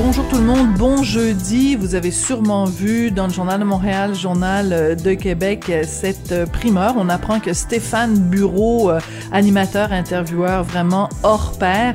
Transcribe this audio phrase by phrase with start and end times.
[0.00, 1.74] Bonjour tout le monde, bon jeudi.
[1.74, 6.94] Vous avez sûrement vu dans le Journal de Montréal, Journal de Québec, cette primeur.
[6.96, 8.92] On apprend que Stéphane Bureau,
[9.32, 11.94] animateur, intervieweur vraiment hors pair,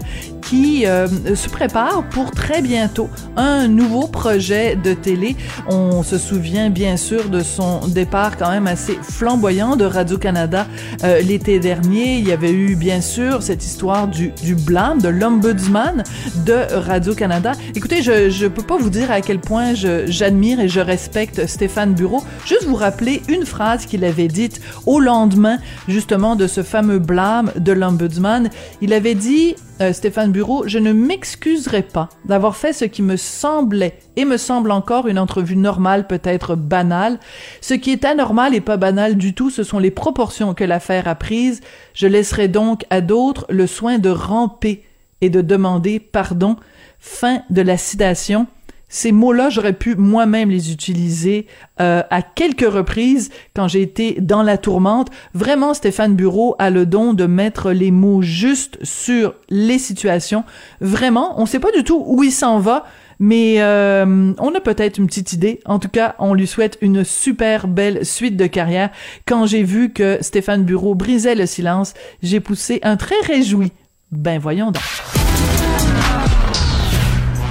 [0.54, 5.36] qui euh, se prépare pour très bientôt un nouveau projet de télé.
[5.68, 10.68] On se souvient bien sûr de son départ quand même assez flamboyant de Radio-Canada
[11.04, 12.18] euh, l'été dernier.
[12.18, 16.04] Il y avait eu bien sûr cette histoire du, du blâme, de l'ombudsman
[16.46, 17.54] de Radio-Canada.
[17.74, 21.96] Écoutez, je je peux pas vous dire à quel point j'admire et je respecte Stéphane
[21.96, 22.24] Bureau.
[22.46, 25.58] Juste vous rappeler une phrase qu'il avait dite au lendemain
[25.88, 28.52] justement de ce fameux blâme de l'ombudsman.
[28.82, 33.18] Il avait dit euh, Stéphane Bureau, je ne m'excuserai pas d'avoir fait ce qui me
[33.18, 37.20] semblait et me semble encore une entrevue normale, peut-être banale.
[37.62, 41.08] Ce qui est anormal et pas banal du tout, ce sont les proportions que l'affaire
[41.08, 41.62] a prises.
[41.94, 44.84] Je laisserai donc à d'autres le soin de ramper
[45.22, 46.56] et de demander pardon.
[47.00, 48.48] Fin de la citation.
[48.94, 51.48] Ces mots-là, j'aurais pu moi-même les utiliser
[51.82, 55.10] euh, à quelques reprises quand j'ai été dans la tourmente.
[55.34, 60.44] Vraiment, Stéphane Bureau a le don de mettre les mots justes sur les situations.
[60.80, 62.86] Vraiment, on ne sait pas du tout où il s'en va,
[63.18, 65.60] mais euh, on a peut-être une petite idée.
[65.66, 68.92] En tout cas, on lui souhaite une super belle suite de carrière.
[69.26, 73.72] Quand j'ai vu que Stéphane Bureau brisait le silence, j'ai poussé un très réjoui.
[74.12, 74.84] Ben voyons donc.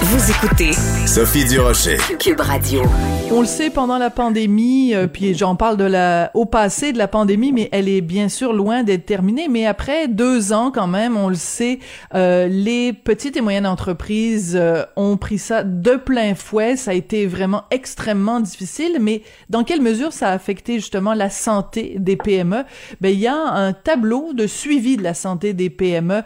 [0.00, 0.72] Vous écoutez
[1.06, 1.96] Sophie Durocher.
[2.20, 2.82] Cube Radio.
[3.30, 6.98] On le sait pendant la pandémie, euh, puis j'en parle de la au passé de
[6.98, 9.48] la pandémie, mais elle est bien sûr loin d'être terminée.
[9.48, 11.80] Mais après deux ans quand même, on le sait,
[12.14, 16.76] euh, les petites et moyennes entreprises euh, ont pris ça de plein fouet.
[16.76, 18.98] Ça a été vraiment extrêmement difficile.
[19.00, 22.62] Mais dans quelle mesure ça a affecté justement la santé des PME
[23.00, 26.22] Ben il y a un tableau de suivi de la santé des PME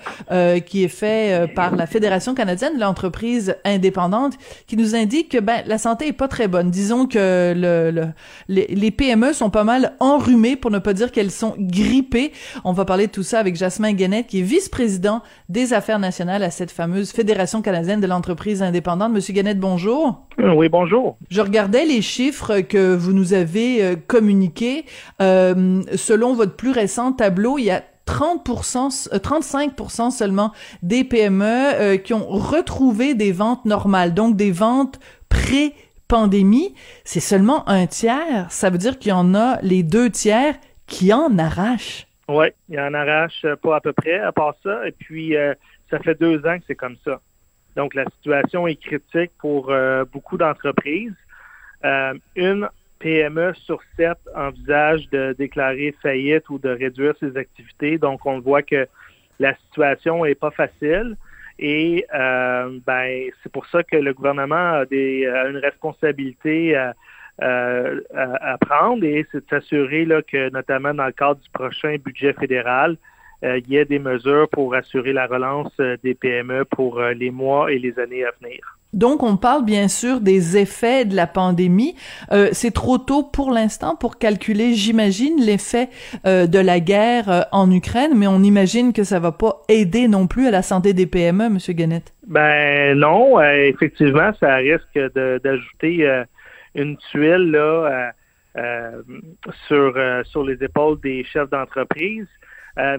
[0.66, 4.34] qui est fait par la Fédération canadienne de l'entreprise indépendante
[4.66, 6.70] qui nous indique que ben la santé est pas très bonne.
[6.70, 8.06] Disons que le,
[8.48, 12.32] les, PME sont pas mal enrhumées pour ne pas dire qu'elles sont grippées.
[12.64, 16.42] On va parler de tout ça avec Jasmin Guenette qui est vice-président des affaires nationales
[16.42, 19.12] à cette fameuse Fédération canadienne de l'entreprise indépendante.
[19.12, 20.26] Monsieur Guenette, bonjour.
[20.38, 21.16] Oui, bonjour.
[21.30, 24.84] Je regardais les chiffres que vous nous avez euh, communiqués.
[25.20, 30.52] Euh, selon votre plus récent tableau, il y a 30%, 35% euh, seulement
[30.82, 34.98] des PME euh, qui ont retrouvé des ventes normales, donc des ventes
[35.28, 36.74] pré-pandémie.
[37.04, 38.46] C'est seulement un tiers.
[38.50, 40.54] Ça veut dire qu'il y en a les deux tiers
[40.86, 42.06] qui en arrachent.
[42.28, 44.86] Oui, il en arrache pas à peu près, à part ça.
[44.86, 45.54] Et puis, euh,
[45.90, 47.20] ça fait deux ans que c'est comme ça.
[47.76, 49.72] Donc, la situation est critique pour
[50.12, 51.14] beaucoup d'entreprises.
[52.36, 52.68] une
[53.02, 57.98] PME sur sept envisage de déclarer faillite ou de réduire ses activités.
[57.98, 58.86] Donc, on voit que
[59.40, 61.16] la situation n'est pas facile.
[61.58, 66.94] Et euh, ben, c'est pour ça que le gouvernement a, des, une responsabilité à,
[67.38, 72.96] à, prendre et c'est de s'assurer que, notamment dans le cadre du prochain budget fédéral,
[73.44, 77.30] euh, il y ait des mesures pour assurer la relance euh, des PME pour les
[77.30, 78.78] mois et les années à venir.
[78.92, 81.96] Donc, on parle bien sûr des effets de la pandémie.
[82.30, 85.88] Euh, c'est trop tôt pour l'instant pour calculer, j'imagine, l'effet
[86.26, 90.08] euh, de la guerre euh, en Ukraine, mais on imagine que ça va pas aider
[90.08, 92.12] non plus à la santé des PME, Monsieur Gannett.
[92.26, 96.22] Ben non, effectivement, ça risque d'ajouter
[96.74, 98.12] une tuile là
[99.66, 102.28] sur sur les épaules des chefs d'entreprise.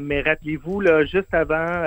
[0.01, 1.83] mais rappelez-vous là, juste avant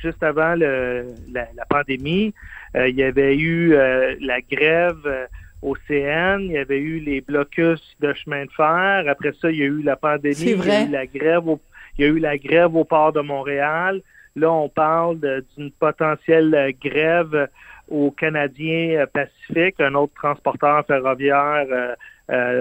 [0.00, 2.34] juste avant le, la, pandémie,
[2.76, 5.26] euh, il y avait eu euh, la grève euh,
[5.62, 9.04] au CN, il y avait eu les blocus de chemin de fer.
[9.08, 11.60] Après ça, il y a eu la pandémie, il y a eu la grève au,
[11.98, 14.02] il y a eu la grève au port de Montréal.
[14.36, 15.18] Là, on parle
[15.56, 17.48] d'une potentielle grève
[17.88, 21.96] au Canadien Pacifique, un autre transporteur ferroviaire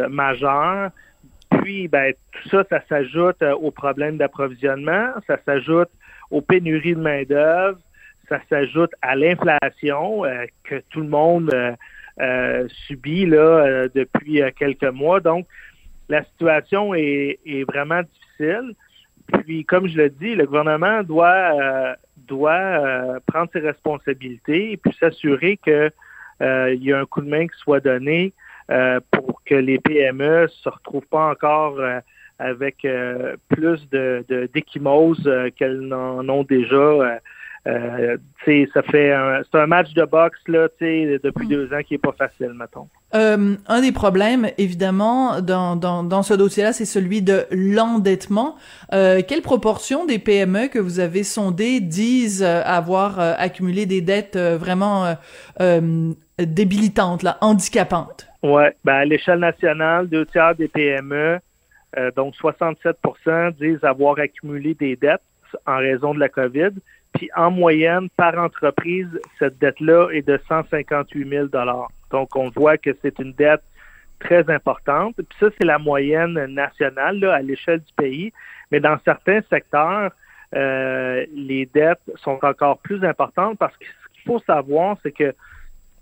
[0.09, 0.91] majeur.
[1.49, 5.89] Puis, ben, tout ça, ça s'ajoute aux problèmes d'approvisionnement, ça s'ajoute
[6.31, 7.79] aux pénuries de main-d'œuvre,
[8.27, 10.23] ça s'ajoute à l'inflation
[10.63, 11.51] que tout le monde
[12.21, 15.19] euh, subit là, euh, depuis euh, quelques mois.
[15.19, 15.47] Donc,
[16.07, 18.73] la situation est, vraiment difficile.
[19.27, 25.57] Puis, comme je le dis, le gouvernement doit, doit prendre ses responsabilités et puis s'assurer
[25.57, 25.91] qu'il
[26.39, 28.33] y a un coup de main qui soit donné
[29.09, 31.79] pour que les PME se retrouvent pas encore
[32.39, 32.87] avec
[33.49, 37.19] plus de d'échymoses qu'elles n'en ont déjà
[37.67, 38.17] euh,
[38.73, 39.11] ça fait
[39.51, 42.87] c'est un match de boxe là, depuis deux ans qui est pas facile, mettons.
[43.15, 48.55] Euh, un des problèmes, évidemment, dans, dans, dans ce dossier-là, c'est celui de l'endettement.
[48.93, 55.15] Euh, quelle proportion des PME que vous avez sondées disent avoir accumulé des dettes vraiment
[56.37, 58.27] débilitantes, là, handicapantes?
[58.43, 61.39] Ouais, ben à l'échelle nationale, deux tiers des PME,
[62.15, 65.21] donc 67% disent avoir accumulé des dettes
[65.65, 66.71] en raison de la COVID.
[67.13, 69.07] Puis en moyenne, par entreprise,
[69.39, 71.47] cette dette-là est de 158 000
[72.11, 73.63] Donc on voit que c'est une dette
[74.19, 75.15] très importante.
[75.15, 78.33] Puis ça, c'est la moyenne nationale à l'échelle du pays.
[78.71, 80.11] Mais dans certains secteurs,
[80.55, 85.33] euh, les dettes sont encore plus importantes parce que ce qu'il faut savoir, c'est que,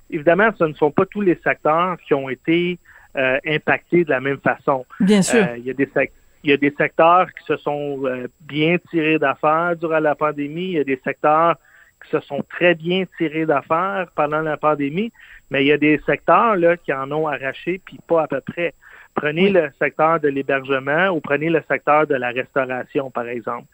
[0.09, 2.79] évidemment, ce ne sont pas tous les secteurs qui ont été
[3.15, 4.85] euh, impactés de la même façon.
[4.99, 5.43] Bien sûr.
[5.43, 8.27] Euh, il y a des secteurs il y a des secteurs qui se sont euh,
[8.41, 10.65] bien tirés d'affaires durant la pandémie.
[10.65, 11.55] Il y a des secteurs
[12.03, 15.11] qui se sont très bien tirés d'affaires pendant la pandémie,
[15.49, 18.41] mais il y a des secteurs là, qui en ont arraché, puis pas à peu
[18.41, 18.73] près.
[19.15, 23.67] Prenez le secteur de l'hébergement ou prenez le secteur de la restauration, par exemple.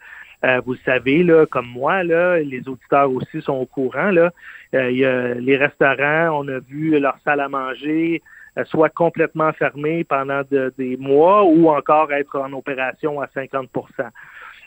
[0.44, 4.10] Euh, vous savez, là, comme moi, là, les auditeurs aussi sont au courant.
[4.10, 4.30] Là,
[4.74, 8.22] euh, il y a les restaurants, on a vu leur salle à manger,
[8.64, 10.42] soit complètement fermé pendant
[10.76, 13.66] des mois ou encore être en opération à 50%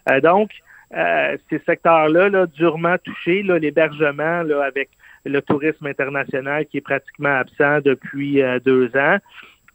[0.10, 0.52] euh, Donc,
[0.96, 4.90] euh, ces secteurs-là, là, durement touchés, l'hébergement avec
[5.26, 9.18] le tourisme international qui est pratiquement absent depuis deux ans,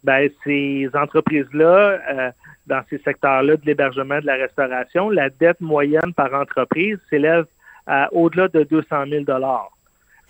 [0.05, 2.32] ben, ces entreprises-là,
[2.66, 7.46] dans ces secteurs-là de l'hébergement, de la restauration, la dette moyenne par entreprise s'élève
[7.87, 9.25] à au-delà de 200 000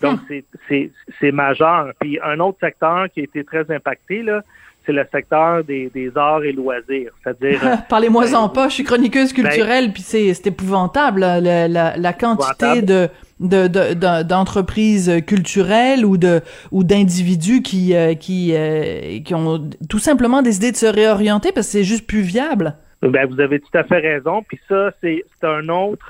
[0.01, 0.19] donc,
[0.67, 1.91] c'est, c'est, majeur.
[1.99, 4.41] Puis un autre secteur qui a été très impacté, là,
[4.85, 7.11] c'est le secteur des, des arts et loisirs.
[7.23, 7.59] C'est-à-dire.
[7.89, 12.13] Parlez-moi-en ben, pas, je suis chroniqueuse ben, culturelle, puis c'est, c'est épouvantable, la, la, la
[12.13, 13.09] quantité de
[13.39, 16.41] de, de, d'entreprises culturelles ou de
[16.71, 21.67] ou d'individus qui euh, qui euh, qui ont tout simplement décidé de se réorienter parce
[21.67, 22.75] que c'est juste plus viable.
[23.01, 24.43] Ben vous avez tout à fait raison.
[24.47, 26.05] Puis ça c'est c'est un autre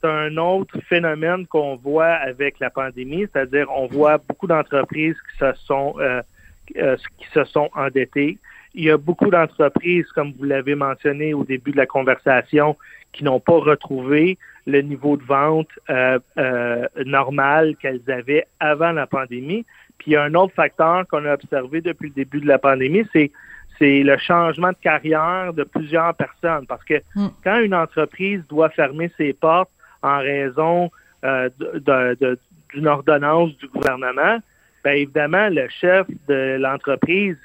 [0.00, 5.38] c'est un autre phénomène qu'on voit avec la pandémie, c'est-à-dire on voit beaucoup d'entreprises qui
[5.38, 6.22] se sont euh,
[6.76, 8.38] euh, qui se sont endettées.
[8.74, 12.76] Il y a beaucoup d'entreprises, comme vous l'avez mentionné au début de la conversation,
[13.12, 16.18] qui n'ont pas retrouvé le niveau de vente euh,
[17.04, 19.64] normal qu'elles avaient avant la pandémie.
[19.96, 22.58] Puis il y a un autre facteur qu'on a observé depuis le début de la
[22.58, 23.32] pandémie, c'est
[23.78, 26.66] c'est le changement de carrière de plusieurs personnes.
[26.66, 27.28] Parce que hmm.
[27.44, 29.70] quand une entreprise doit fermer ses portes
[30.02, 30.90] en raison
[31.24, 31.48] euh,
[32.72, 34.38] d'une ordonnance du gouvernement,
[34.84, 37.36] bien évidemment, le chef de l'entreprise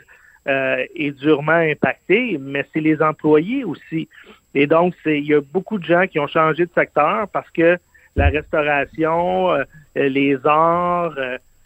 [0.48, 4.07] euh, est durement impacté, mais c'est les employés aussi.
[4.53, 7.77] Et donc, il y a beaucoup de gens qui ont changé de secteur parce que
[8.15, 9.63] la restauration, euh,
[9.95, 11.15] les arts,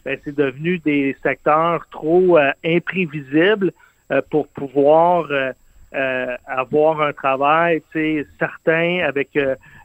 [0.04, 3.72] ben, c'est devenu des secteurs trop imprévisibles
[4.30, 5.28] pour pouvoir
[5.92, 7.82] avoir un travail
[8.38, 9.36] certain avec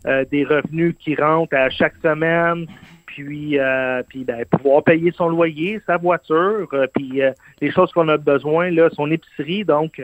[0.05, 2.67] euh, des revenus qui rentrent à chaque semaine,
[3.05, 7.21] puis, euh, puis ben, pouvoir payer son loyer, sa voiture, euh, puis
[7.61, 9.63] les choses qu'on a besoin, là, son épicerie.
[9.63, 10.01] Donc,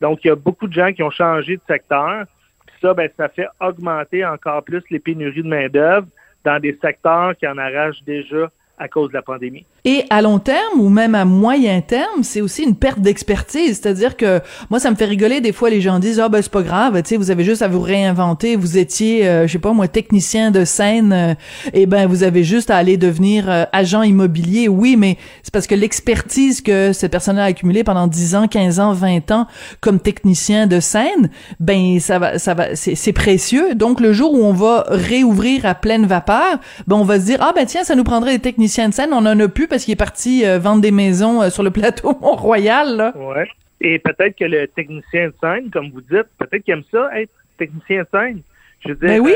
[0.00, 2.24] donc il y a beaucoup de gens qui ont changé de secteur.
[2.66, 6.08] Puis ça, ben, ça fait augmenter encore plus les pénuries de main-d'œuvre
[6.44, 9.64] dans des secteurs qui en arrachent déjà à cause de la pandémie.
[9.84, 14.16] Et à long terme ou même à moyen terme, c'est aussi une perte d'expertise, c'est-à-dire
[14.16, 16.62] que moi ça me fait rigoler des fois les gens disent "Ah ben c'est pas
[16.62, 19.72] grave, tu sais vous avez juste à vous réinventer, vous étiez euh, je sais pas
[19.72, 21.34] moi technicien de scène euh,
[21.72, 25.66] et ben vous avez juste à aller devenir euh, agent immobilier." Oui, mais c'est parce
[25.66, 29.46] que l'expertise que cette personne a accumulée pendant 10 ans, 15 ans, 20 ans
[29.80, 33.74] comme technicien de scène, ben ça va ça va c'est précieux.
[33.74, 37.38] Donc le jour où on va réouvrir à pleine vapeur, ben on va se dire
[37.40, 39.84] "Ah ben tiens, ça nous prendrait des techniciens de scène, on en a plus parce
[39.84, 43.12] qu'il est parti euh, vendre des maisons euh, sur le plateau Mont-Royal.
[43.16, 43.48] Ouais.
[43.80, 47.32] Et peut-être que le technicien de scène, comme vous dites, peut-être qu'il aime ça, être
[47.56, 48.42] technicien de scène.
[48.80, 49.32] Je veux dire, ben oui.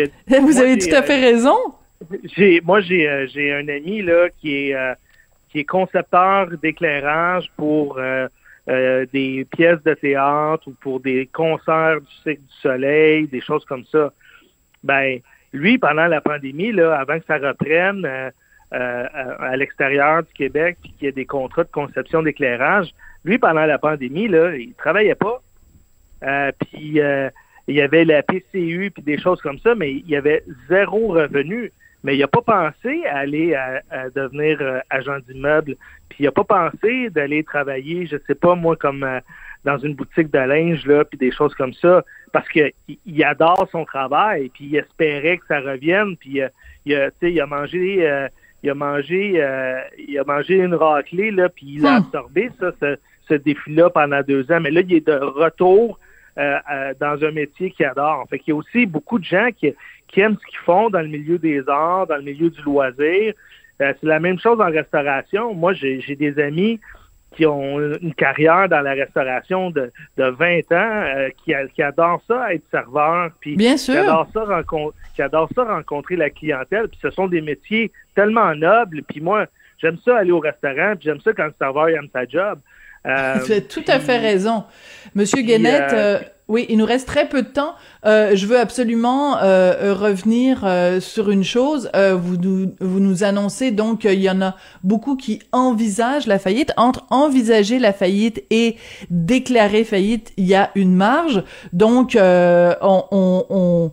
[0.00, 0.06] Euh,
[0.40, 1.56] Vous avez tout à fait raison.
[2.34, 4.76] J'ai, moi, j'ai, j'ai un ami là qui est
[5.50, 8.00] qui est concepteur d'éclairage pour
[8.66, 13.84] des pièces de théâtre ou pour des concerts du cycle du soleil, des choses comme
[13.92, 14.12] ça.
[14.82, 15.20] Ben,
[15.52, 18.32] lui, pendant la pandémie, là, avant que ça reprenne
[18.72, 22.94] euh, euh, à, l'extérieur du Québec, puis qu'il y ait des contrats de conception d'éclairage,
[23.24, 25.42] lui, pendant la pandémie, là, il travaillait pas.
[26.22, 27.00] Euh, puis
[27.68, 31.08] il y avait la PCU puis des choses comme ça, mais il y avait zéro
[31.08, 31.70] revenu.
[32.02, 34.58] Mais il n'a pas pensé à aller à, devenir
[34.90, 35.76] agent d'immeuble.
[36.08, 39.06] Puis il n'a pas pensé d'aller travailler, je sais pas moi, comme
[39.64, 42.02] dans une boutique de linge, là, puis des choses comme ça,
[42.32, 42.72] parce qu'il
[43.06, 46.48] il adore son travail, puis il espérait que ça revienne, puis euh,
[46.86, 48.28] il, a, il a mangé...
[48.62, 52.04] Euh, il a mangé euh, il a mangé une raclée là puis il a hmm.
[52.04, 52.96] absorbé ça ce,
[53.28, 54.60] ce défi-là pendant deux ans.
[54.60, 55.98] Mais là il est de retour
[56.36, 58.24] dans un métier qu'il adore.
[58.30, 59.74] Fait qu'il y a aussi beaucoup de gens qui,
[60.08, 63.34] qui aiment ce qu'ils font dans le milieu des arts dans le milieu du loisir.
[63.78, 65.52] C'est la même chose en restauration.
[65.54, 66.80] Moi j'ai des amis
[67.34, 72.22] qui ont une carrière dans la restauration de, de 20 ans, euh, qui, qui adorent
[72.28, 73.94] ça être serveur, puis Bien sûr.
[73.94, 77.90] Qui, adorent ça rencontrer, qui adorent ça rencontrer la clientèle, puis ce sont des métiers
[78.14, 79.46] tellement nobles, puis moi,
[79.78, 82.58] j'aime ça aller au restaurant, puis j'aime ça quand le serveur aime sa job.
[83.06, 84.64] Euh, tu as tout à fait raison.
[85.14, 86.18] Monsieur Guénette, euh,
[86.52, 87.72] oui, il nous reste très peu de temps.
[88.04, 90.68] Euh, je veux absolument euh, euh, revenir
[91.00, 91.90] sur une chose.
[91.94, 94.54] vous, nous, vous nous annoncez donc qu'il y en a
[94.84, 96.74] beaucoup qui envisagent la faillite.
[96.76, 98.76] Entre envisager la faillite et
[99.08, 101.42] déclarer faillite, il y a une marge.
[101.72, 103.92] Donc, on, on, on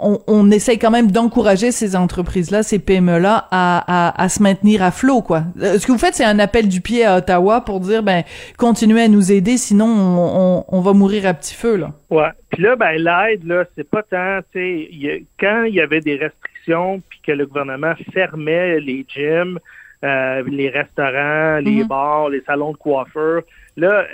[0.00, 4.90] on, on, essaye quand même d'encourager ces entreprises-là, ces PME-là, à, à, se maintenir à
[4.90, 5.44] flot, quoi.
[5.60, 8.22] Euh, ce que vous faites, c'est un appel du pied à Ottawa pour dire, ben,
[8.56, 11.92] continuez à nous aider, sinon on, on, va mourir à petit feu, là.
[12.10, 12.30] Ouais.
[12.50, 16.16] Puis là, ben, l'aide, là, c'est pas tant, tu sais, quand il y avait des
[16.16, 19.58] restrictions, puis que le gouvernement fermait les gyms,
[20.04, 21.88] euh, les restaurants, les mhm.
[21.88, 23.42] bars, les salons de coiffeurs.
[23.78, 24.04] Là,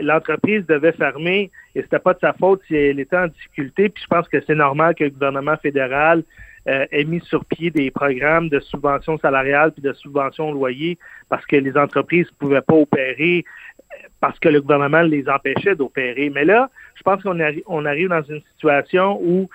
[0.00, 3.90] l'entreprise devait fermer et c'était pas de sa faute si elle était en difficulté.
[3.90, 6.22] Puis je pense que c'est normal que le gouvernement fédéral
[6.68, 10.96] euh, ait mis sur pied des programmes de subvention salariale puis de subvention au loyer
[11.28, 13.44] parce que les entreprises ne pouvaient pas opérer
[13.92, 16.30] euh, parce que le gouvernement les empêchait d'opérer.
[16.30, 19.50] Mais là, je pense qu'on on arrive dans une situation où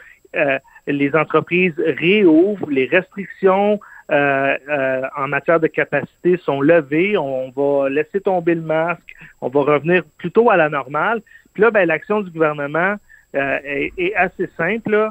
[0.88, 3.80] les entreprises réouvrent, les restrictions
[4.12, 7.18] euh, euh, en matière de capacité sont levées.
[7.18, 9.15] On va laisser tomber le masque.
[9.39, 11.22] On va revenir plutôt à la normale.
[11.53, 12.96] Puis là, ben, l'action du gouvernement
[13.36, 15.10] euh, est, assez simple.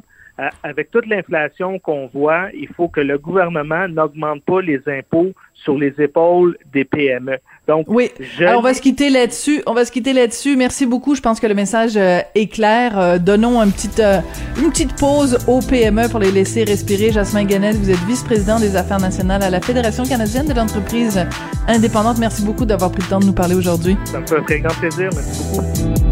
[0.63, 5.79] avec toute l'inflation qu'on voit, il faut que le gouvernement n'augmente pas les impôts sur
[5.79, 7.37] les épaules des PME.
[7.71, 8.11] Donc, oui.
[8.41, 9.63] Alors, on va se quitter là-dessus.
[9.67, 10.57] On va se quitter là-dessus.
[10.57, 11.15] Merci beaucoup.
[11.15, 12.99] Je pense que le message euh, est clair.
[12.99, 14.21] Euh, donnons euh,
[14.59, 17.13] une petite pause aux PME pour les laisser respirer.
[17.13, 21.25] Jasmin Ganel, vous êtes vice-président des affaires nationales à la Fédération canadienne de l'entreprise
[21.69, 22.19] indépendante.
[22.19, 23.97] Merci beaucoup d'avoir pris le temps de nous parler aujourd'hui.
[24.05, 25.09] Ça me fait un très grand plaisir.
[25.15, 26.10] Merci beaucoup.